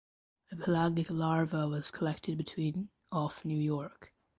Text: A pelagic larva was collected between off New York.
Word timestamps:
A 0.51 0.55
pelagic 0.55 1.11
larva 1.11 1.67
was 1.67 1.91
collected 1.91 2.35
between 2.35 2.89
off 3.11 3.45
New 3.45 3.59
York. 3.61 4.11